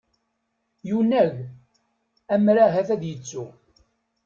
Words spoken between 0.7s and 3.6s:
Yunag, ammer ahat ad yettu.